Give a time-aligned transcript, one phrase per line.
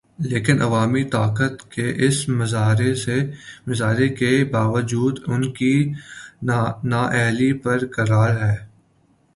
[0.19, 2.17] لیکن عوامی طاقت کے اس
[3.67, 5.73] مظاہرے کے باوجود ان کی
[6.43, 8.55] نااہلی برقرار ہے۔